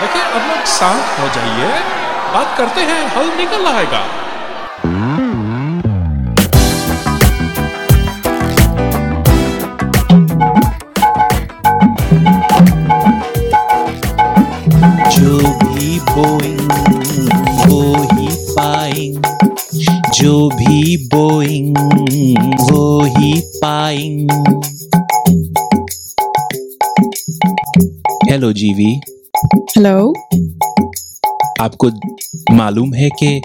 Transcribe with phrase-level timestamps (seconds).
[0.00, 1.68] देखिए अब लोग शांत हो जाइए।
[2.34, 4.02] बात करते हैं हल निकल आएगा।
[29.80, 30.12] हेलो
[31.60, 31.88] आपको
[32.54, 33.42] मालूम है कि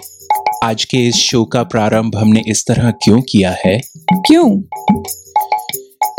[0.64, 3.80] आज के इस शो का प्रारंभ हमने इस तरह क्यों किया है?
[4.12, 4.60] क्यों?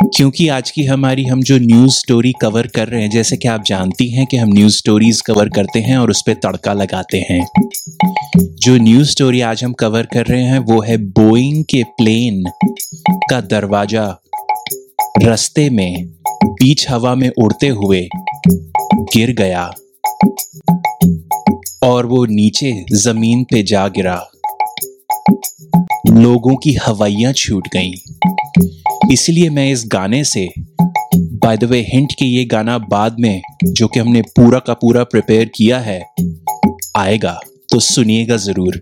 [0.08, 3.64] क्योंकि आज की हमारी हम जो न्यूज़ स्टोरी कवर कर रहे हैं जैसे कि आप
[3.64, 7.46] जानती हैं कि हम न्यूज़ स्टोरीज कवर करते हैं और उस पर तड़का लगाते हैं।
[8.38, 12.44] जो न्यूज़ स्टोरी आज हम कवर कर रहे हैं वो है बोइंग के प्लेन
[13.30, 14.22] का दरवाज़ा
[15.24, 16.06] रस्ते में
[16.46, 18.08] बीच हवा में उड़ते हुए
[18.94, 19.74] गिर गया।
[21.84, 24.16] और वो नीचे ज़मीन पे जा गिरा।
[26.10, 27.94] लोगों की हवाइयाँ छूट गईं।
[29.12, 30.48] इसलिए मैं इस गाने से
[31.16, 35.04] बाय द वे हिंट कि ये गाना बाद में, जो कि हमने पूरा का पूरा
[35.04, 36.02] प्रिपेयर किया है,
[36.98, 37.40] आएगा।
[37.72, 38.82] तो सुनिएगा ज़रूर।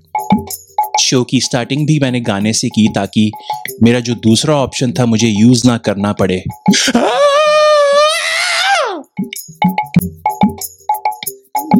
[1.01, 3.31] शो की स्टार्टिंग भी मैंने गाने से की ताकि
[3.83, 6.43] मेरा जो दूसरा ऑप्शन था मुझे यूज़ ना करना पड़े।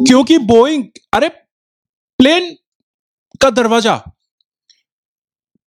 [0.06, 1.28] क्योंकि बोइंग अरे
[2.18, 2.54] प्लेन
[3.40, 3.96] का दरवाज़ा।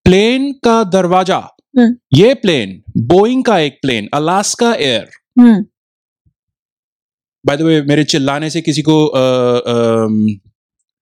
[0.05, 1.37] प्लेन का दरवाज़ा।
[1.77, 5.09] हम्म। ये प्लेन बोइंग का एक plane Alaska air
[7.45, 8.95] by the way मेरे चिल्लाने से किसी को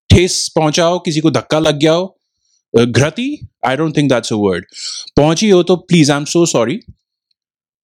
[0.10, 2.14] ठेस पहुंचाओ किसी को धक्का लग गया हो
[2.74, 3.30] Ghriti
[3.68, 4.66] I don't think that's a word
[5.18, 6.80] पहुँची हो तो please I am so sorry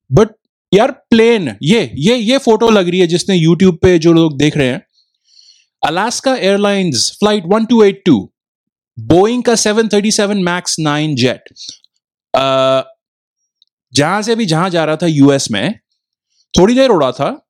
[0.09, 0.29] but
[0.71, 4.57] यार प्लेन ये ये ये फ़ोटो लग रही है जिसने यूट्यूब पे जो लोग देख
[4.57, 4.81] रहे हैं।
[5.85, 8.27] अलास्का एयरलाइंस फ़्लाइट 1282
[8.99, 11.43] बोइंग का 737 मैक्स 9 जेट
[13.93, 15.79] जहाँ से भी जहाँ जा रहा था यूएस में
[16.57, 17.49] थोड़ी देर उड़ा था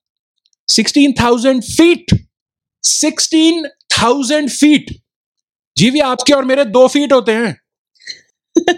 [0.68, 2.28] 16,000 फीट
[2.84, 5.04] 16,000 फीट
[5.78, 7.56] जी भी आपके और मेरे दो फीट होते हैं।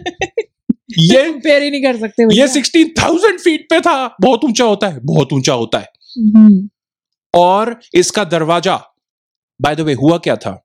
[1.00, 4.88] ये कंपेयर ही नहीं कर सकते ये भैया। 16,000 फीट पे था। बहुत ऊँचा होता
[4.88, 5.88] है बहुत ऊँचा होता है।
[6.20, 6.70] हम्म,
[7.34, 8.95] और इसका दरवाज़ा
[9.62, 10.62] बाय द वे हुआ क्या था?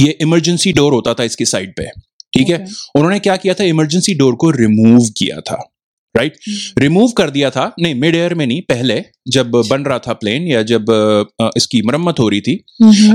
[0.00, 1.88] ये इमरजेंसी डोर होता था इसकी साइड पे
[2.32, 2.56] ठीक है?
[2.94, 3.64] उन्होंने क्या किया था?
[3.64, 5.62] इमरजेंसी डोर को रिमूव किया था
[6.14, 6.36] राइट
[6.78, 10.42] रिमूव कर दिया था नहीं मिड एयर में नहीं पहले जब बन रहा था प्लेन
[10.42, 10.86] या जब
[11.56, 12.54] इसकी मरम्मत हो रही थी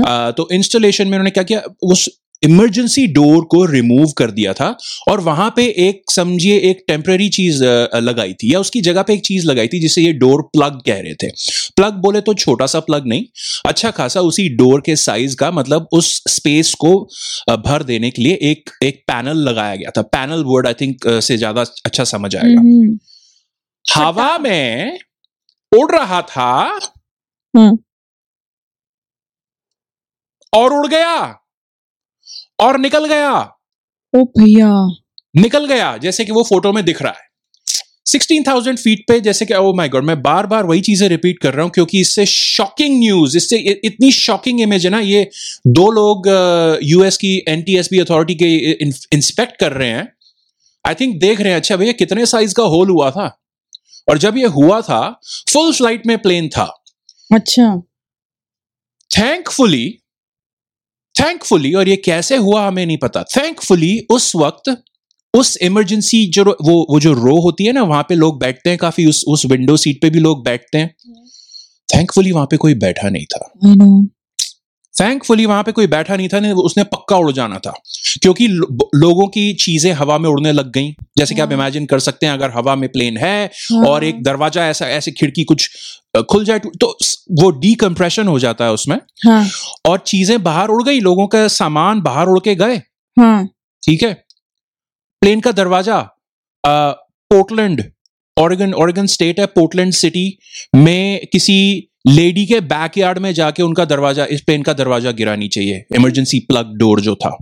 [0.06, 1.62] आ, तो इंस्टॉलेशन में उन्होंने क्या किया?
[1.82, 2.08] उस
[2.42, 4.68] इमरजेंसी डोर को रिमूव कर दिया था
[5.08, 7.62] और वहाँ पे एक समझिए एक टेम्पररी चीज़
[7.96, 11.00] लगाई थी या उसकी जगह पे एक चीज़ लगाई थी जिसे ये डोर प्लग कह
[11.00, 11.28] रहे थे।
[11.76, 13.24] प्लग बोले तो छोटा सा प्लग नहीं
[13.66, 16.94] अच्छा खासा उसी डोर के साइज़ का मतलब उस स्पेस को
[17.66, 21.36] भर देने के लिए एक एक पैनल लगाया गया था। पैनल वर्ड आई थिंक से
[21.36, 22.98] ज़्यादा अच्छा समझ आएगा। हम्म,
[23.86, 24.98] हवा में
[25.72, 26.50] उड़ रहा था
[27.54, 27.78] हम्म।
[30.52, 31.38] और उड़ गया।
[32.62, 33.32] और निकल गया।
[34.14, 34.70] ओ भैया।
[35.34, 37.30] निकल गया जैसे कि वो फ़ोटो में दिख रहा है।
[38.06, 41.54] 16,000 फीट पे जैसे कि ओ माय गॉड मैं बार बार वही चीज़ें रिपीट कर
[41.54, 45.28] रहा हूँ क्योंकि इससे शॉकिंग न्यूज़ इससे इतनी शॉकिंग इमेज है ना ये
[45.68, 46.28] दो लोग
[46.82, 48.50] यूएस की एनटीएसबी अथॉरिटी के
[49.12, 50.08] इंस्पेक्ट कर रहे हैं।
[50.84, 53.26] आई थिंक देख रहे हैं अच्छा भैया कितने साइज़ का होल हुआ था?
[54.08, 55.00] और जब ये हुआ था
[55.52, 56.64] फुल फ़्लाइट में प्लेन था।
[57.30, 57.74] अच्छा।
[59.10, 59.86] थैंकफुली
[61.20, 64.82] थैंकफुली और ये कैसे हुआ हमें नहीं पता। थैंकफुली उस वक्त
[65.34, 68.78] उस इमरजेंसी जो वो वो जो रो होती है ना वहाँ पे लोग बैठते हैं
[68.78, 70.94] काफ़ी उस उस विंडो सीट पे भी लोग बैठते हैं।
[71.94, 73.52] थैंकफुली वहाँ पे कोई बैठा नहीं था।
[75.00, 77.74] थैंकफुली वहाँ पे कोई बैठा नहीं था नहीं उसने पक्का उड़ जाना था।
[78.22, 81.86] क्योंकि लो, लोगों की चीज़ें हवा में उड़ने लग गई। जैसे कि आप हाँ। इमेजिन
[81.86, 85.44] कर सकते हैं अगर हवा में प्लेन है हाँ। और एक दरवाज़ा ऐसा ऐसे खिड़की
[85.44, 85.70] कुछ
[86.30, 89.48] खुल जाए तो- वो डीकम्प्रेशन हो जाता है उसमें। हाँ।
[89.86, 92.76] और चीज़ें बाहर उड़ गई लोगों का सामान बाहर उड़ के गए।
[93.18, 93.46] हाँ।
[93.86, 94.24] ठीक है?
[95.20, 96.16] प्लेन का दरवाज़ा
[96.66, 97.84] पोर्टलैंड
[98.40, 100.38] ओरेगन ओरेगन स्टेट है पोर्टलैंड सिटी
[100.74, 105.84] में किसी लेडी के बैकयार्ड में जाके उनका दरवाज़ा इस प्लेन का दरवाज़ा गिरानी चाहिए
[105.96, 107.36] इमरजेंसी प्लग डोर जो था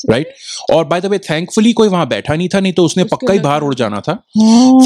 [0.00, 0.32] राइट
[0.72, 3.38] और बाय द वे थैंकफुली कोई वहाँ बैठा नहीं था नहीं तो उसने पक्का ही
[3.38, 4.14] बाहर उड़ जाना था।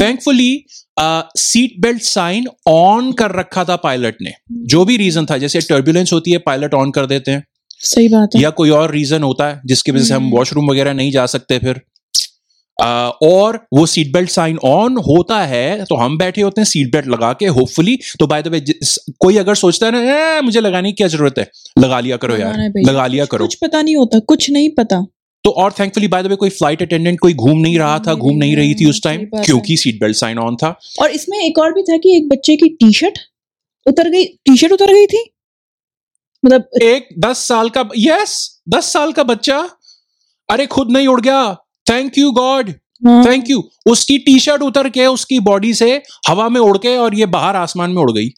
[0.01, 0.65] Thankfully
[0.99, 4.33] seat belt sign on कर रखा था पायलट ने।
[4.65, 7.43] जो भी रीजन था जैसे टर्बुलेंस होती है पायलट ऑन कर देते हैं।
[7.81, 10.69] सही बात है। या कोई और रीजन होता है जिसकी वजह से हम हम्म। वॉशरूम
[10.71, 11.81] वगैरह नहीं जा सकते फिर।
[12.81, 16.91] आ, और वो सीट बेल्ट साइन ऑन होता है तो हम बैठे होते हैं सीट
[16.91, 18.59] बेल्ट लगा के होपफुली तो बाय द वे
[19.19, 21.49] कोई अगर सोचता है ना मुझे लगाने की क्या ज़रूरत है?
[21.79, 25.05] लगा लिया करो यार लगा लिया करो। कुछ पता नहीं होता कुछ नहीं पता।
[25.43, 28.29] तो और थैंकफुली बाय द वे कोई फ़्लाइट अटेंडेंट कोई घूम नहीं रहा था घूम
[28.29, 30.69] घूम नहीं रही थी उस टाइम क्योंकि सीट बेल्ट साइन ऑन था।
[31.01, 33.19] और इसमें एक और भी था कि एक बच्चे की टी शर्ट
[33.85, 35.23] उतर गई टी शर्ट उतर गई थी?
[36.43, 38.35] मतलब एक दस साल का यस
[38.69, 39.57] दस साल का बच्चा
[40.49, 41.41] अरे खुद नहीं उड़ गया।
[41.89, 42.71] Thank you God
[43.01, 45.91] thank you उसकी टी शर्ट उतर के उसकी बॉडी से
[46.27, 48.29] हवा में उड़ के और ये बाहर आसमान में उड़ गई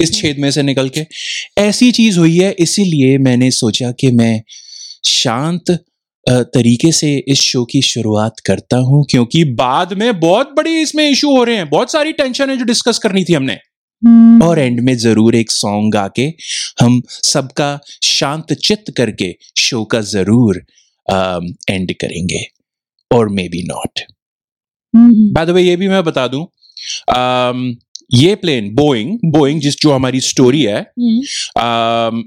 [0.00, 1.04] इस छेद में से निकल के।
[1.58, 4.42] ऐसी चीज़ हुई है इसीलिए मैंने सोचा कि मैं
[5.06, 5.70] शांत
[6.26, 11.36] तरीके से इस शो की शुरुआत करता हूँ क्योंकि बाद में बहुत बड़ी इसमें इशू
[11.36, 13.52] हो रहे हैं। बहुत सारी टेंशन है जो डिस्कस करनी थी हमने।
[14.02, 16.26] हम्म, और एंड में ज़रूर एक सॉन्ग गा के
[16.80, 20.62] हम सबका शांत चित्त करके शो का ज़रूर
[21.70, 22.44] एंड करेंगे।
[23.10, 24.00] और maybe not
[25.32, 26.46] by the way ये भी मैं बता दूँ
[27.16, 27.74] um,
[28.14, 32.22] ये प्लेन बोइंग बोइंग जिस जो हमारी स्टोरी है हम्म,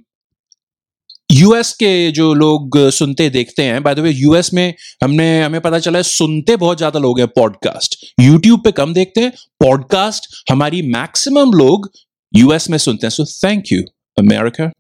[1.32, 4.74] यूएस के जो लोग सुनते देखते हैं बाय द वे यूएस में
[5.04, 9.22] हमने हमें पता चला है सुनते बहुत ज़्यादा लोग हैं पॉडकास्ट यूट्यूब पे कम देखते
[9.22, 11.90] हैं पॉडकास्ट हमारी मैक्सिमम लोग
[12.34, 13.82] यूएस में सुनते हैं। So thank you
[14.18, 14.72] America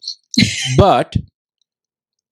[0.79, 1.17] but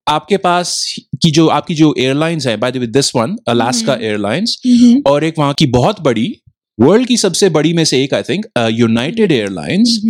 [0.08, 3.94] आपके पास की जो आपकी जो एयरलाइंस है by the way this one Alaska.
[3.94, 6.34] Airlines और एक वहाँ की बहुत बड़ी
[6.78, 10.00] वर्ल्ड की सबसे बड़ी में से एक आई थिंक यूनाइटेड एयरलाइंस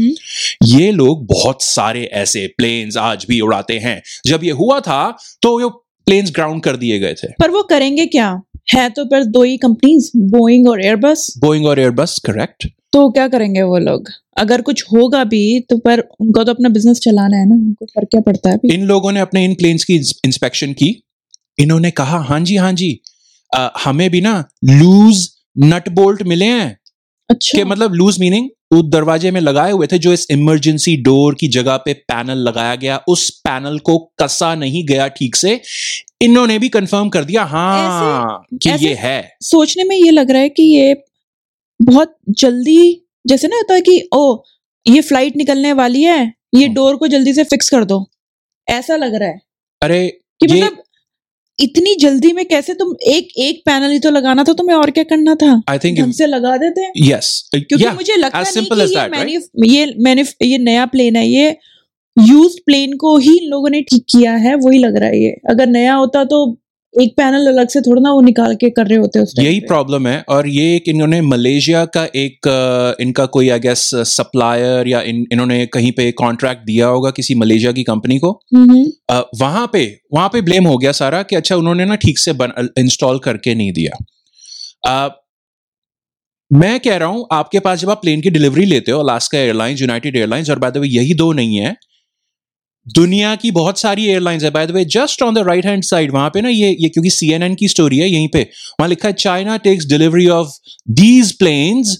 [0.65, 5.61] ये लोग बहुत सारे ऐसे प्लेन्स आज भी उड़ाते हैं। जब ये हुआ था तो
[5.61, 5.69] ये
[6.07, 8.41] प्लेन्स ग्राउंड कर दिए गए थे। पर वो करेंगे क्या?
[8.75, 13.29] है तो पर दो ही कंपनीज़ बोइंग और एयरबस बोइंग और एयरबस करेक्ट तो क्या
[13.29, 14.09] करेंगे वो लोग?
[14.39, 18.09] अगर कुछ होगा भी तो पर उनका तो अपना बिज़नेस चलाना है ना उनको फ़र्क
[18.11, 19.95] क्या पड़ता है इन लोगों ने अपने इन प्लेन्स की
[20.25, 21.03] इंस्पेक्शन की।
[21.59, 23.01] इन्होंने कहा हाँ जी हाँ जी
[23.57, 26.79] अ, हमें भी ना लूज नट बोल्ट मिले हैं।
[27.31, 31.35] अच्छा। कि मतलब लूज मीनिंग वो दरवाजे में लगाए हुए थे जो इस इमरजेंसी डोर
[31.35, 35.61] की जगह पे पैनल लगाया गया उस पैनल को कसा नहीं गया ठीक से।
[36.23, 40.31] इन्होंने भी कंफर्म कर दिया हाँ ऐसे, कि ऐसे- ये है। सोचने में ये लग
[40.31, 41.03] रहा है कि ये
[41.83, 44.43] बहुत जल्दी जैसे ना होता है कि ओ
[44.87, 46.21] ये फ़्लाइट निकलने वाली है
[46.55, 48.05] ये। डोर को जल्दी से फिक्स कर दो।
[48.69, 49.41] ऐसा लग रहा है।
[49.83, 50.07] अरे
[50.41, 50.83] कि मतलब
[51.59, 55.05] इतनी जल्दी में कैसे तुम एक एक पैनल ही तो लगाना था तुम्हें और क्या
[55.05, 55.63] करना था?
[55.69, 59.13] आई थिंक ढंग से लगा देते यस क्योंकि yeah, मुझे लगता नहीं कि ये that,
[59.13, 59.41] right?
[59.67, 61.57] ये मैंने ये नया प्लेन है ये
[62.17, 65.31] यूज़ प्लेन को ही इन लोगों ने ठीक किया है वही लग रहा है ये।
[65.51, 66.47] अगर नया होता तो
[66.95, 70.07] एक पैनल अलग से थोड़ा ना वो निकाल के कर रहे होते time यही प्रॉब्लम
[70.07, 72.49] है और ये एक इन्होंने मलेशिया का एक
[73.01, 77.73] इनका कोई आई गेस सप्लायर या इन, इन्होंने कहीं पे कॉन्ट्रैक्ट दिया होगा किसी मलेशिया
[77.73, 78.31] की कंपनी को।
[79.11, 82.31] अ, वहाँ पे वहाँ पे ब्लेम हो गया सारा कि अच्छा उन्होंने ना ठीक से
[82.81, 84.05] इंस्टॉल करके नहीं दिया।
[84.87, 85.25] अ,
[86.53, 89.81] मैं कह रहा हूँ आपके पास जब आप प्लेन की डिलीवरी लेते हो अलास्का एयरलाइंस
[89.81, 91.77] यूनाइटेड एयरलाइंस और बाय द वे यही दो नहीं है
[92.95, 96.13] दुनिया की बहुत सारी एयरलाइंस है। By the way just on the right hand side
[96.13, 98.43] वहाँ पे ना ये ये क्योंकि सीएनएन की स्टोरी है यहीं पे।
[98.81, 100.59] वहाँ लिखा है China takes delivery of
[100.91, 101.97] these planes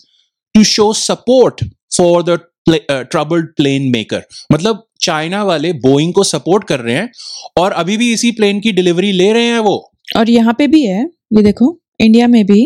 [0.55, 1.65] to show support
[1.97, 2.39] for the
[2.71, 7.11] troubled plane maker मतलब चाइना वाले बोइंग को सपोर्ट कर रहे हैं
[7.59, 9.77] और अभी भी इसी प्लेन की डिलीवरी ले रहे हैं वो।
[10.17, 11.03] और यहाँ पे भी है
[11.33, 12.61] ये देखो इंडिया में भी।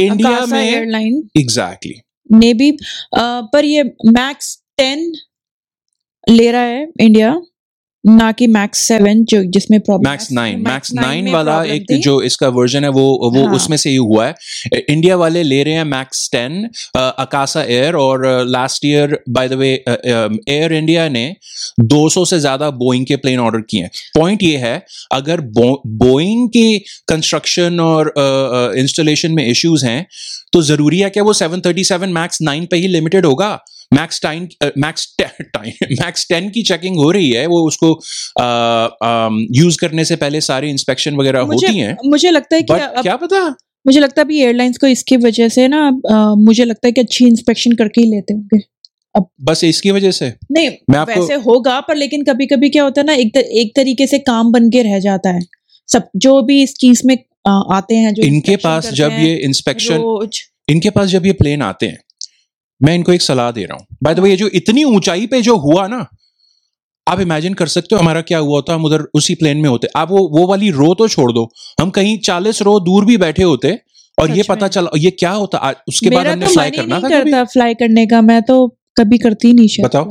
[0.00, 2.40] इंडिया में एयरलाइन एग्जैक्टली exactly.
[2.40, 2.76] ने भी अ,
[3.52, 5.12] पर ये मैक्स टेन
[6.30, 7.40] ले रहा है इंडिया
[8.04, 12.48] ना कि मैक्स सेवन जो जिसमें problem Max nine Max nine वाला एक जो इसका
[12.56, 13.04] वर्जन है वो
[13.34, 14.34] वो हाँ। उसमें से ही हुआ है।
[14.88, 19.72] इंडिया वाले ले रहे हैं मैक्स टेन अकासा एयर और last year by the way
[19.78, 21.24] Air India ने
[21.84, 24.76] 200 से ज़्यादा बोइंग के प्लेन ऑर्डर किए हैं। पॉइंट ये है
[25.12, 26.78] अगर बोइंग की
[27.08, 28.12] कंस्ट्रक्शन और
[28.78, 30.06] इंस्टॉलेशन में इश्यूज़ हैं
[30.52, 33.58] तो ज़रूरी है कि वो 737 मैक्स नाइन पे ही लिमिटेड होगा।
[33.94, 34.48] Max nine
[34.78, 37.90] Max nine Max ten की चेकिंग हो रही है वो उसको
[39.56, 43.16] यूज़ करने से पहले सारी इंस्पेक्शन वगैरह होती हैं। मुझे लगता है कि अब क्या
[43.16, 43.46] पता?
[43.84, 47.00] मुझे लगता है अभी एयरलाइंस को इसकी वजह से ना अ, मुझे लगता है कि
[47.00, 48.60] अच्छी इंस्पेक्शन करके ही लेते होंगे।
[49.14, 50.32] अब बस इसकी वजह से?
[50.52, 53.40] नहीं मैं आपको वैसे होगा पर लेकिन कभी कभी क्या होता है ना एक तर,
[53.40, 55.40] एक तरीके से काम बन के रह जाता है।
[55.88, 60.02] सब जो भी इस चीज़ में अ, आते हैं जो इनके पास जब ये इंस्पेक्शन
[60.68, 61.98] इनके पास जब ये प्लेन आते हैं
[62.84, 65.42] मैं इनको एक सलाह दे रहा हूँ। बाय द वे ये जो इतनी ऊंचाई पे
[65.42, 66.06] जो हुआ ना
[67.08, 69.88] आप इमेजिन कर सकते हो हमारा क्या हुआ होता हम उधर उसी प्लेन में होते।
[69.96, 71.48] आप वो वो वाली रो तो छोड़ दो।
[71.80, 73.78] हम कहीं चालीस रो दूर भी बैठे होते
[74.18, 75.74] और ये पता। चला ये क्या होता?
[75.88, 79.52] उसके बाद हमने तो फ्लाई करना था करता फ्लाई करने का मैं तो कभी करती
[79.52, 80.04] नहीं शायद बताओ,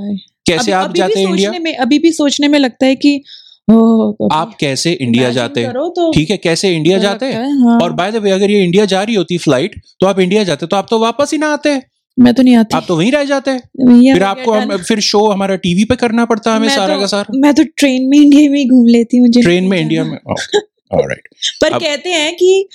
[0.47, 3.23] कैसे अभी- आप अभी जाते हैं इंडिया में अभी भी सोचने में लगता है कि
[3.71, 7.59] तो आप कैसे इंडिया जाते करो तो ठीक है कैसे इंडिया जाते हैं?
[7.59, 10.43] हाँ। और बाय द वे अगर ये इंडिया जा रही होती फ़्लाइट तो आप इंडिया
[10.43, 13.11] जाते तो आप तो वापस ही ना आते। मैं तो नहीं आती। आप तो वहीं
[13.11, 16.69] रह जाते भैया फिर आपको हम, फिर शो हमारा टीवी पे करना पड़ता है हमें
[16.69, 17.39] सारा तो- का सारा?
[17.39, 20.17] मैं तो ट्रेन में इंडिया में ही घूम लेती हूँ ट्रेन में इंडिया में?
[20.27, 21.27] ऑलराइट
[21.61, 22.69] पर कहते हैं कि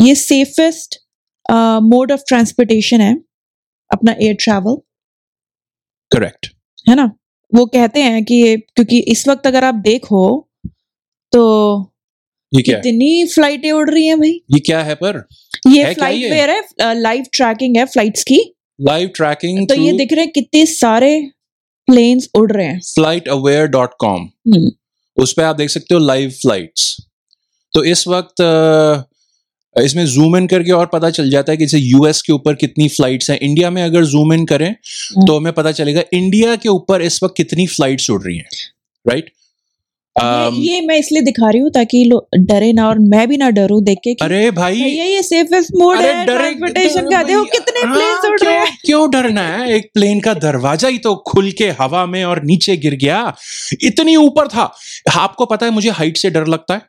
[0.00, 0.98] ये सेफेस्ट
[1.82, 3.14] मोड ऑफ़ ट्रांसपोर्टेशन है
[3.90, 4.76] अपना एयर ट्रैवल
[6.12, 6.46] करेक्ट
[6.88, 7.10] है ना?
[7.54, 10.48] वो कहते हैं कि क्योंकि इस वक्त अगर आप देखो
[11.32, 11.42] तो
[12.52, 15.22] ये क्या कितनी फ्लाइटें उड़ रही हैं भाई। ये क्या है पर?
[15.68, 16.94] ये है फ़्लाइट वेयर है?
[17.00, 18.38] लाइव ट्रैकिंग है फ्लाइट्स की।
[18.78, 21.20] लाइव ट्रैकिंग तो ये दिख रहे हैं कितने सारे
[21.88, 24.70] प्लेन्स उड़ रहे हैं। FlightAware dot com hmm,
[25.16, 26.96] उस पर आप देख सकते हो लाइव फ्लाइट्स
[27.72, 28.42] तो इस वक्त
[29.76, 32.88] इसमें जूम इन करके और पता चल जाता है कि जैसे यूएस के ऊपर कितनी
[32.88, 34.72] फ्लाइट्स हैं। इंडिया में अगर जूम इन करें
[35.26, 38.48] तो हमें पता चलेगा इंडिया के ऊपर इस वक्त कितनी फ्लाइट्स उड़ रही हैं।
[39.06, 39.30] राइट
[40.16, 43.80] ये, ये मैं इसलिए दिखा रही हूँ ताकि डरे ना और मैं भी ना डरू
[43.80, 44.80] देख के अरे भाई!
[44.80, 49.42] भैया ये सेफेस्ट मोड है ट्रांसपोर्टेशन का देखो कितने हाँ, उड़ रहे हैं। क्यों डरना
[49.42, 49.72] है?
[49.72, 53.32] एक प्लेन का दरवाज़ा ही तो खुल के हवा में और नीचे गिर गया।
[53.82, 54.72] इतनी ऊपर था।
[55.18, 56.82] आपको पता है मुझे हाइट से डर लगता है?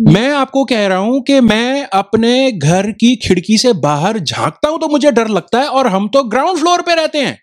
[0.00, 4.80] मैं आपको कह रहा हूँ कि मैं अपने घर की खिड़की से बाहर झांकता हूँ
[4.80, 7.38] तो मुझे डर लगता है और हम तो ग्राउंड फ्लोर पे रहते हैं।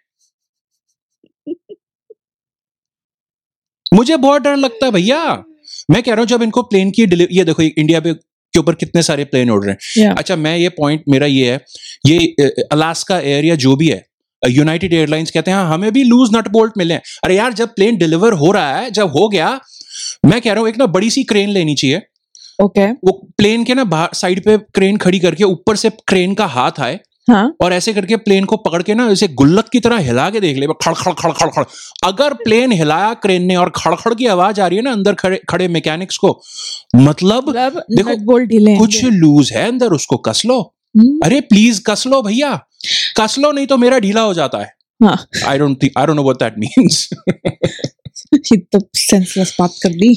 [3.91, 5.21] मुझे बहुत डर लगता है भैया
[5.91, 8.75] मैं कह रहा हूँ जब इनको प्लेन की डिलीवरी ये देखो इंडिया पे के ऊपर
[8.75, 10.17] कितने सारे प्लेन उड़ रहे हैं Yeah.
[10.19, 11.59] अच्छा मैं ये पॉइंट मेरा ये है
[12.07, 14.03] ये अलास्का एयर या जो भी है
[14.43, 17.73] यूनाइटेड एयरलाइंस कहते हैं हाँ हमें भी लूज नट बोल्ट मिले हैं अरे यार जब
[17.75, 19.49] प्लेन डिलीवर हो रहा है जब हो गया
[20.25, 22.01] मैं कह रहा हूँ एक ना बड़ी सी क्रेन लेनी चाहिए
[22.59, 22.95] ओके okay.
[23.05, 26.99] वो प्लेन के ना साइड पे क्रेन खड़ी करके ऊपर से क्रेन का हाथ आए
[27.31, 30.39] हाँ। और ऐसे करके प्लेन को पकड़ के ना इसे गुल्लक की तरह हिला के
[30.39, 31.63] देख ले खड़ खड़ खड़ खड़ खड़।
[32.03, 35.13] अगर प्लेन हिलाया क्रेन ने और खड़ खड़ की आवाज़ आ रही है ना अंदर
[35.15, 36.29] खड़े खड़े मैकेनिक्स को
[36.95, 40.59] मतलब मतलब देखो, कुछ लूज है अंदर उसको कस लो।
[40.97, 42.53] हम्म, अरे प्लीज़ कस लो भैया।
[43.19, 46.23] कस लो नहीं तो मेरा ढीला हो जाता है। हाँ। I don't I don't know
[46.23, 47.07] what that means
[48.35, 50.13] तो सेंसलेस बात कर दी।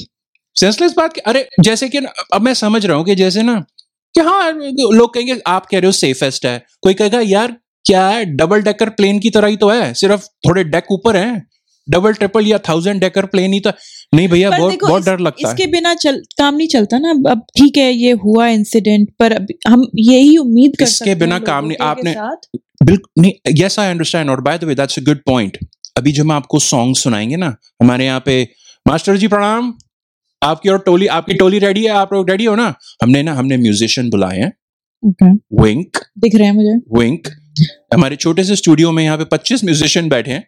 [0.55, 1.97] सेंसलेस बात अरे जैसे कि
[2.33, 3.63] अब मैं समझ रहा हूँ कि जैसे ना
[4.15, 4.51] कि हाँ
[4.93, 7.55] लोग कहेंगे आप कह रहे हो सेफेस्ट है। कोई कहेगा यार
[7.85, 8.25] क्या है?
[8.25, 11.47] डबल डेकर प्लेन की तरह ही तो है। सिर्फ़ थोड़े डेक ऊपर हैं।
[11.89, 13.71] डबल ट्रिपल या थाउज़ेंड डेकर प्लेन ही तो
[14.13, 17.09] नहीं भैया बहुत बहुत डर लगता इसके है। इसके बिना चल काम नहीं चलता ना।
[17.09, 21.65] अब- ठीक है ये हुआ इंसिडेंट पर अब हम यही उम्मीद कर इसके बिना काम
[21.65, 22.17] नहीं- आपने-
[22.83, 25.57] बिल्कुल नहीं यस आई अंडरस्टैंड और by the way that's a good point
[25.97, 28.49] अभी जो हम आपको सॉन्ग सुनाएँगे ना हमारे यहाँ पे
[28.87, 29.77] मास्टर जी प्रणाम।
[30.45, 31.89] आपकी और टोली आपकी टोली रेडी है?
[31.89, 32.75] आप लोग रेडी हो ना?
[33.03, 34.53] हमने ना हमने म्यूजिशियन बुलाए हैं।
[35.05, 36.77] Okay, विंक दिख रहे हैं मुझे?
[36.99, 37.27] विंक
[37.93, 40.47] हमारे छोटे से स्टूडियो में यहाँ पे 25 म्यूजिशियन बैठे हैं।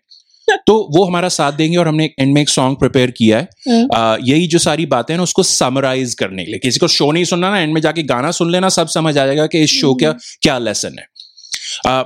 [0.68, 3.88] तो वो हमारा साथ देंगे और हमने एंड में एक सॉन्ग प्रिपेयर किया है। हाँ।
[3.94, 7.12] आ, यही जो सारी बातें हैं ना उसको समराइज करने के लिए। किसी को शो
[7.12, 9.70] नहीं सुनना ना एंड में जाके गाना सुन लेना सब समझ आ जाएगा कि इस
[9.70, 10.12] शो क्या
[10.42, 11.08] क्या लेसन है।
[11.88, 12.04] आ,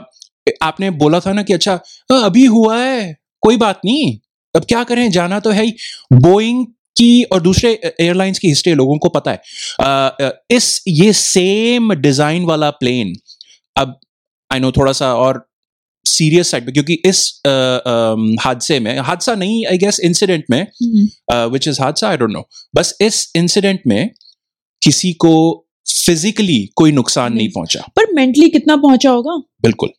[0.61, 1.79] आपने बोला था ना कि अच्छा
[2.11, 4.19] हाँ, अभी हुआ है कोई बात नहीं।
[4.55, 5.11] अब क्या करें?
[5.11, 5.73] जाना तो है ही।
[6.13, 6.65] बोइंग
[7.01, 9.39] की और दूसरे एयरलाइंस की हिस्ट्री लोगों को पता है।
[10.51, 13.13] इस ये सेम डिज़ाइन वाला प्लेन
[13.75, 13.99] अब
[14.51, 15.47] आई नो थोड़ा सा और
[16.05, 17.41] सीरियस साइड पे क्योंकि इस
[18.41, 22.49] हादसे में हादसा नहीं आई गेस इंसिडेंट में हम्म, विच इज़ हादसा आई डोंट नो
[22.75, 24.09] बस इस इंसिडेंट में
[24.81, 25.33] किसी को
[26.05, 29.35] फिजिकली कोई नुकसान नहीं नहीं। पहुँचा। पर मेंटली कितना पहुँचा होगा?
[29.61, 29.89] बिल्कुल।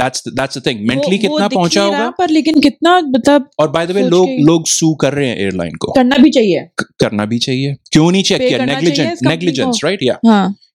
[0.00, 2.08] That's that's the thing mentally कितना पहुँचा होगा?
[2.18, 5.76] पर लेकिन कितना मतलब और बाय द वे लोग लोग सू कर रहे हैं एयरलाइन
[5.76, 6.66] को। करना भी चाहिए।
[7.00, 8.64] करना भी चाहिए। क्यों नहीं चेक किया?
[8.64, 10.18] नेग्लिजेंट नेग्लिजेंस राइट या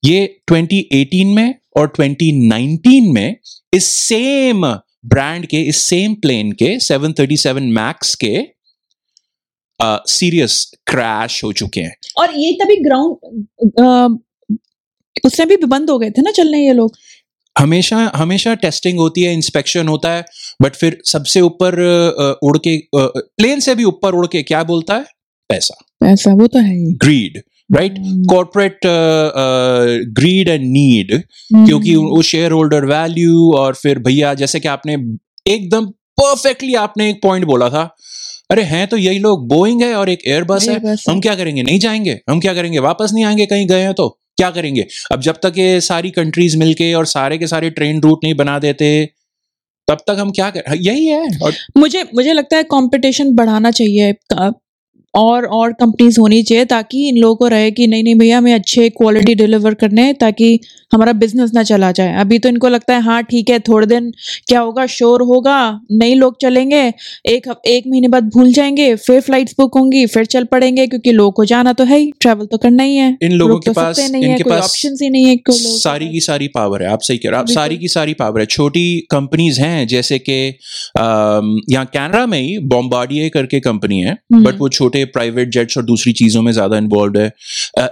[0.05, 3.35] ये 2018 में और 2019 में
[3.73, 4.65] इस सेम
[5.05, 8.37] ब्रांड के इस सेम प्लेन के 737 मैक्स के
[10.09, 14.19] सीरियस क्रैश हो चुके हैं। और ये तभी ग्राउंड
[15.25, 16.95] उसने भी बंद हो गए थे ना चलने ये लोग।
[17.59, 20.25] हमेशा हमेशा टेस्टिंग होती है इंस्पेक्शन होता है
[20.61, 21.79] बट फिर सबसे ऊपर
[22.43, 25.05] उड़ के प्लेन से भी ऊपर उड़ के क्या बोलता है?
[25.49, 27.41] पैसा। ऐसा वो तो है greed
[27.77, 27.95] right
[28.29, 28.79] corporate
[30.13, 31.21] greed and need
[31.55, 34.93] क्योंकि वो शेयर होल्डर वैल्यू और फिर भैया जैसे कि आपने
[35.53, 35.85] एकदम
[36.21, 37.95] परफेक्टली आपने एक पॉइंट बोला था
[38.51, 41.63] अरे हैं तो यही लोग बोइंग है और एक एयरबस है है। हम क्या करेंगे?
[41.63, 42.19] नहीं जाएँगे?
[42.29, 42.79] हम क्या करेंगे?
[42.79, 43.45] वापस नहीं आएँगे?
[43.45, 44.21] कहीं गए हैं तो?
[44.37, 44.85] क्या करेंगे?
[45.11, 48.59] अब जब तक ये सारी कंट्रीज़ मिलके और सारे के सारे ट्रेन रूट नहीं बना
[48.59, 49.09] देते,
[49.87, 54.13] तब तक हम क्या कर, यही है। और मुझे मुझे लगता है कंपटीशन बढ़ाना चाहिए
[55.15, 58.53] और और कंपनीज़ होनी चाहिए ताकि इन लोगों को रहे कि नहीं नहीं भैया हमें
[58.53, 60.59] अच्छे क्वालिटी डिलीवर करने हैं ताकि
[60.93, 64.11] हमारा बिज़नेस ना चला जाए। अभी तो इनको लगता है हाँ ठीक है थोड़े दिन
[64.47, 64.85] क्या होगा?
[64.87, 65.57] शोर होगा
[65.91, 66.81] नए लोग चलेंगे
[67.27, 71.31] एक एक महीने बाद भूल जाएँगे फिर फ्लाइट्स बुक होंगी फिर चल पड़ेंगे क्योंकि लोगों
[71.31, 73.99] को जाना तो है ही ट्रैवल तो करना ही है। इन लोगों के तो पास
[74.11, 77.17] नहीं है कोई पास ऑप्शन ही नहीं है सारी की सारी पावर है आप सही
[77.17, 80.37] कह रहे हो आप सारी की सारी पावर है। छोटी कंपनीज़ हैं जैसे कि
[81.73, 85.83] यहाँ कैनरा में ही बॉम्बार्डियर करके कंपनी है हम्म, बट वो छोटे प्राइवेट जेट्स और
[85.83, 87.31] दूसरी चीज़ों में ज़्यादा इन्वॉल्व है।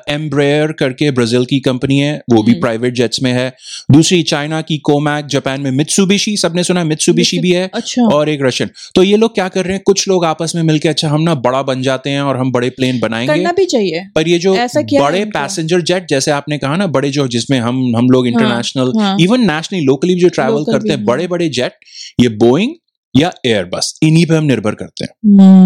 [0.10, 3.50] एम्ब्रेयर uh, करके ब्राज़ील की कंपनी है वो भी। प्राइवेट जेट्स में है।
[3.92, 8.42] दूसरी चाइना की कोमैक जापान में मित्सुबिशी सबने सुना मित्सुबिशी भी है अच्छा। और एक
[8.44, 9.84] रशियन तो ये लोग क्या कर रहे हैं?
[9.86, 12.70] कुछ लोग आपस में मिलकर अच्छा हम ना बड़ा बन जाते हैं और हम बड़े
[12.70, 16.88] प्लेन बनाएँगे। करना भी चाहिए। पर ये जो बड़े पैसेंजर जेट जैसे आपने कहा ना
[16.90, 18.92] बड़े जो जिसमें हम हम लोग इंटरनेशनल
[19.22, 21.74] इवन नेशनली लोकली जो ट्रैवल करते हाँ। बड़े बड़े जेट
[22.22, 22.74] ये बोइंग
[23.16, 25.12] या एयरबस इन्हीं पे हम निर्भर करते हैं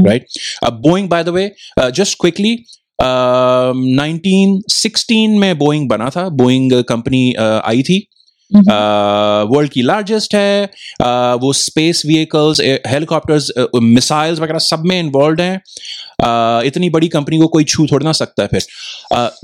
[0.08, 0.26] राइट
[0.64, 2.66] अब Boeing by the way just quickly
[3.02, 8.10] 1916 में बोइंग बना था। बोइंग कंपनी आई थी।
[9.50, 10.70] वर्ल्ड की लार्जेस्ट है.
[11.02, 15.62] Uh, वो स्पेस व्हीकल्स हेलीकॉप्टर्स मिसाइल्स वगैरह सब में इन्वॉल्व हैं.
[16.22, 18.62] Uh, इतनी बड़ी कंपनी को कोई छू थोड़ ना सकता है फिर.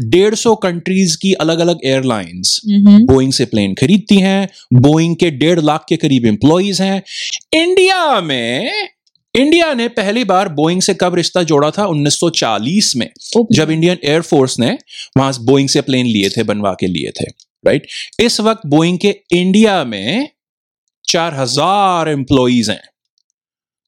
[0.02, 2.62] डेढ़ सौ कंट्रीज़ की अलग अलग एयरलाइंस
[3.06, 4.50] बोइंग से प्लेन खरीदती हैं.
[4.74, 7.04] बोइंग के डेढ़ लाख के करीब एम्प्लॉयज़ हैं.
[7.54, 8.72] इंडिया में
[9.36, 11.86] इंडिया ने पहली बार बोइंग से कब रिश्ता जोड़ा था?
[11.86, 13.10] 1940 में.
[13.52, 14.78] जब इंडियन एयरफोर्स ने
[15.18, 17.53] वहाँ बोइंग से प्लेन लिए थे बनवा के लिए थे.
[17.64, 17.88] राइट
[18.20, 20.30] इस वक्त बोइंग के इंडिया में
[21.06, 22.82] चार हज़ार एम्प्लॉयज़ हैं।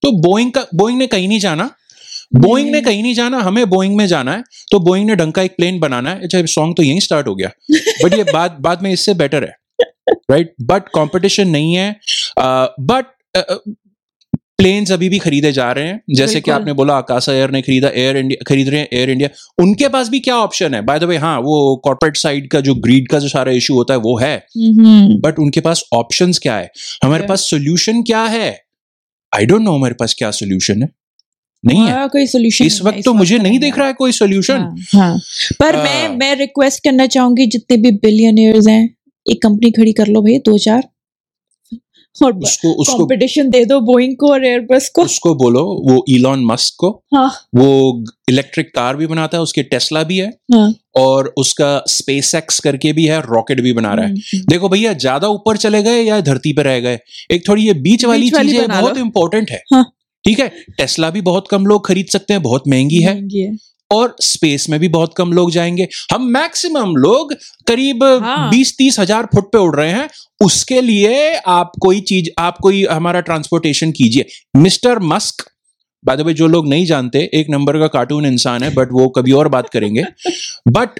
[0.03, 1.69] तो बोइंग का बोइंग ने कहीं नहीं जाना।
[2.35, 5.41] बोइंग ने कहीं नहीं जाना, हमें बोइंग में जाना है। तो बोइंग ने ढंग का
[5.41, 7.49] एक प्लेन बनाना है। अच्छा सॉन्ग तो यहीं स्टार्ट हो गया।
[8.03, 9.55] बट ये बात बाद में इससे बेटर है
[10.31, 11.91] राइट बट कंपटीशन नहीं है।
[12.39, 13.05] बट
[14.59, 17.89] प्लेन्स अभी भी खरीदे जा रहे हैं। जैसे कि आपने बोला आकाशा एयर ने खरीदा
[17.95, 19.29] एयर इंडिया खरीद रहे हैं एयर इंडिया
[19.63, 20.81] उनके पास भी क्या ऑप्शन है?
[20.81, 23.93] बाय द वे हाँ वो कॉर्पोरेट साइड का जो ग्रीड का जो सारा इशू होता
[23.93, 26.71] है वो है। हम्म, बट उनके पास ऑप्शन क्या है?
[27.03, 28.49] हमारे पास सोल्यूशन क्या है?
[29.33, 30.89] आई डोंट नो हमारे पास क्या सोल्यूशन है।
[31.63, 34.75] नहीं है। कोई सोल्यूशन इस वक्त तो मुझे नहीं दिख रहा है कोई सोल्यूशन हाँ,
[34.93, 35.17] हाँ।
[35.59, 38.83] पर मैं हाँ। मैं रिक्वेस्ट करना चाहूँगी जितने भी बिलियनियर्स हैं
[39.25, 40.83] एक कंपनी खड़ी कर लो भाई दो चार।
[42.23, 46.45] और उसको उसको कंपटीशन दे दो बोइंग को और एयरबस को। उसको बोलो वो इलॉन
[46.45, 51.33] मस्क को। हाँ। वो इलेक्ट्रिक कार भी बनाता है उसके टेस्ला भी है। हाँ। और
[51.37, 55.27] उसका स्पेस एक्स करके भी है रॉकेट भी बना रहा है। हम्म, देखो भैया ज़्यादा
[55.27, 56.99] ऊपर चले गए या धरती पर रह गए?
[57.31, 59.83] एक थोड़ी ये बीच वाली चीज़ें बहुत। इंपॉर्टेंट है। हाँ।
[60.25, 60.47] ठीक है?
[60.77, 63.15] टेस्ला भी बहुत कम लोग खरीद सकते हैं बहुत महँगी है।
[63.91, 67.33] और स्पेस में भी बहुत कम लोग जाएँगे। हम मैक्सिमम लोग
[67.67, 70.07] करीब बीस हाँ। बीस तीस हज़ार फुट पे उड़ रहे हैं।
[70.41, 74.25] उसके लिए आप कोई चीज़ आप कोई हमारा ट्रांसपोर्टेशन कीजिए।
[74.57, 75.49] Mister Musk
[76.05, 79.07] by the way जो लोग नहीं जानते एक नंबर का कार्टून इंसान है बट वो
[79.09, 80.03] कभी और बात करेंगे।
[80.67, 80.99] बट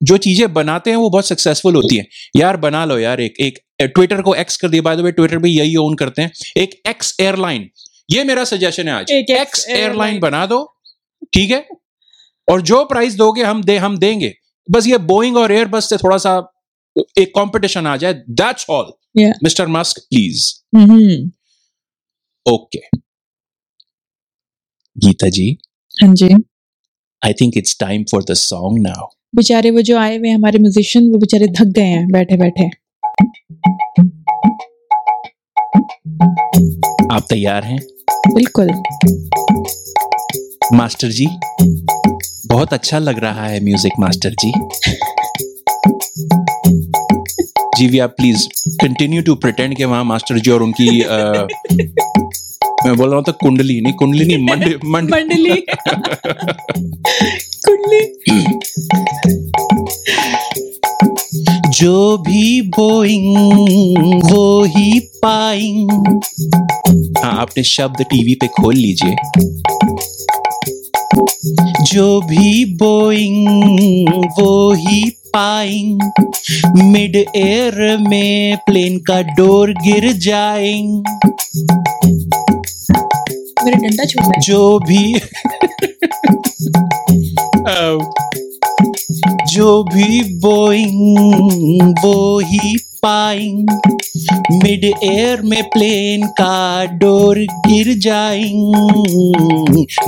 [0.00, 3.58] जो चीज़ें बनाते हैं वो बहुत सक्सेसफुल होती हैं। यार बना लो यार एक एक
[3.80, 6.80] ट्विटर को एक्स कर दिया। बाय द वे ट्विटर पे यही ओन करते हैं। एक
[6.88, 7.68] एक्स एयरलाइन
[8.10, 10.64] ये मेरा सजेशन है आज। एक एक्स एयरलाइन बना दो
[11.32, 11.66] ठीक है?
[12.48, 14.32] और जो प्राइस दोगे हम दे हम देंगे।
[14.68, 16.36] बस ये बोइंग और एयरबस से थोड़ा सा
[17.18, 18.92] एक कंपटीशन आ जाए। That's all
[19.44, 20.52] mister Musk please
[22.46, 22.80] okay
[24.96, 25.46] Geeta ji
[25.94, 26.28] हाँ जी।
[27.22, 30.58] I think it's time for the song now बेचारे वो जो आए हुए हैं हमारे
[30.58, 32.66] म्यूजिशियन वो बेचारे थक गए हैं बैठे बैठे
[37.14, 37.78] आप तैयार हैं?
[38.34, 38.70] बिल्कुल।
[40.76, 41.26] मास्टर जी
[42.54, 44.52] बहुत अच्छा लग रहा है म्यूज़िक मास्टर जी
[47.78, 48.46] जी भी आप प्लीज़
[48.82, 51.46] कंटिन्यू टू प्रिटेंड के वहाँ मास्टर जी और उनकी अ,
[52.86, 55.64] मैं बोल रहा हूँ तो कुंडली नहीं कुंडली नहीं मंड मंड। मंडली।
[57.66, 58.00] कुंडली।
[61.78, 65.90] जो भी बोइंग वो ही पाइंग।
[67.24, 69.14] हाँ आपने शब्द टीवी पे खोल लीजिए।
[71.84, 75.02] जो भी बोइंग वो ही
[75.34, 76.00] पाइंग
[76.92, 81.02] मिड एयर में प्लेन का डोर गिर जाएंग
[83.64, 85.14] मेरा डंडा छोटा है जो भी
[89.52, 93.68] जो भी बोइंग वो ही पाइंग
[94.54, 98.74] मिड एयर में प्लेन का डोर गिर जाइंग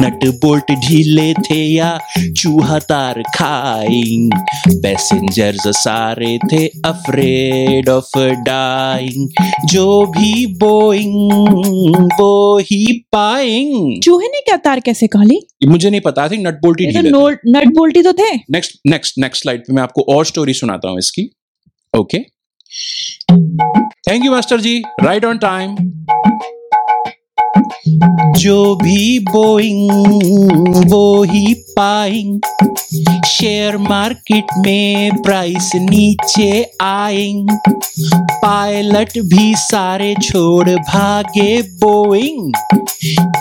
[0.01, 1.99] नट बोल्ट ढीले थे या
[2.39, 4.33] चूहा तार खाइंग
[4.83, 9.29] पैसेंजर्स सारे थे अफ्रेड ऑफ़ डाइंग
[9.71, 16.01] जो भी बोइंग वो ही पाइंग चूहे ने क्या तार कैसे खा ली मुझे नहीं
[16.01, 19.83] पता थी नट बोल्टी तो नट बोल्टी तो थे। नेक्स्ट नेक्स्ट नेक्स्ट स्लाइड पे मैं
[19.83, 21.29] आपको और स्टोरी सुनाता हूँ इसकी।
[21.95, 22.19] Okay
[24.09, 25.75] thank you master ji right on time
[28.41, 29.91] जो भी बोइंग,
[30.91, 32.41] वो ही पाइंग।
[33.27, 36.51] शेयर मार्केट में प्राइस नीचे
[36.83, 37.49] आएंग
[38.43, 42.53] पायलट भी सारे छोड़ भागे बोइंग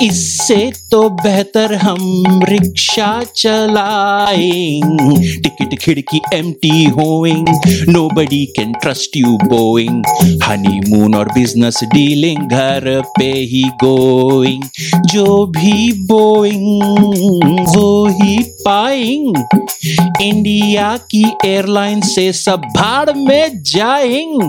[0.02, 4.82] इससे तो बेहतर हम रिक्शा चलाएँ
[5.44, 7.48] टिकट खिड़की empty hoeing
[8.16, 10.04] nobody can trust you Boeing
[10.44, 13.64] honeymoon और बिज़नेस डीलिंग घर पे ही
[14.16, 14.64] गोइंग
[15.06, 17.88] जो भी बोइंग वो
[18.22, 19.38] ही पाइंग
[20.22, 24.42] इंडिया की एयरलाइन से सब भाड़ में जाएंग।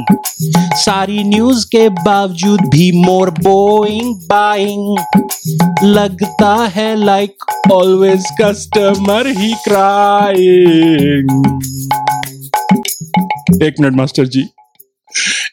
[0.77, 4.97] सारी न्यूज़ के बावजूद भी मोर बोइंग बाइंग
[5.85, 11.31] लगता है लाइक ऑलवेज कस्टमर ही क्राइंग
[13.63, 14.41] एक मिनट मास्टर जी।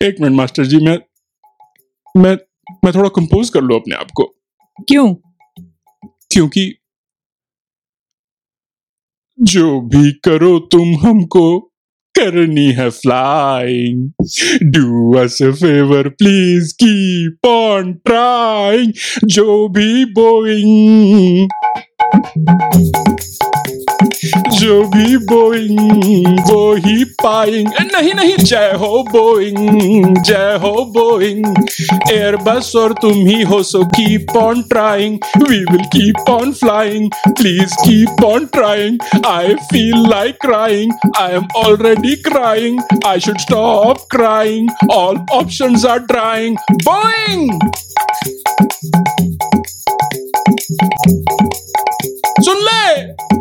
[0.01, 0.97] एक मिनट मास्टर जी, मैं
[2.15, 2.37] मैं
[2.83, 4.23] मैं थोड़ा कंपोज कर लूँ अपने आप को।
[4.87, 5.15] क्यों?
[6.31, 6.75] क्योंकि
[9.41, 11.59] जो भी करो तुम हमको
[12.19, 14.11] करनी है flying
[14.63, 18.93] do us favour please keep on trying
[19.25, 21.49] जो भी बोइंग।
[24.63, 31.45] जो भी बोइंग वो ही पाइंग नहीं नहीं, जय हो बोइंग जय हो बोइंग
[32.11, 35.17] एयरबस और तुम ही हो so keep on trying
[35.49, 41.47] we will keep on flying please keep on trying I feel like crying I am
[41.65, 47.69] already crying I should stop crying all options are drying Boeing
[52.45, 53.32] सुन ले।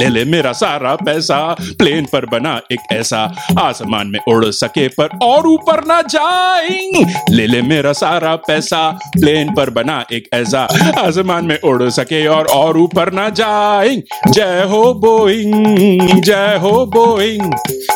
[0.00, 1.38] ले ले मेरा सारा पैसा।
[1.78, 3.18] प्लेन पर बना एक ऐसा।
[3.58, 8.80] आसमान में उड़ सके पर और ऊपर ना जाएंग ले ले मेरा सारा पैसा।
[9.16, 10.62] प्लेन पर बना एक ऐसा।
[10.98, 17.54] आसमान में उड़ सके और और ऊपर ना जाएंग जय हो बोइंग जय हो बोइंग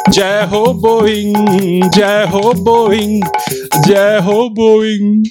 [0.08, 3.24] जय हो बोइंग जय हो बोइंग
[3.86, 5.24] जय हो बोइंग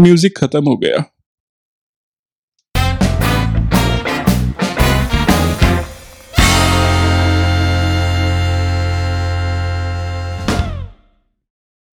[0.00, 1.04] म्यूज़िक खत्म हो गया।